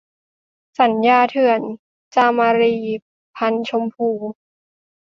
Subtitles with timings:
[0.79, 1.61] สัญญาเถื่อน-
[2.15, 2.75] จามรี
[3.37, 4.09] พรรณชมพู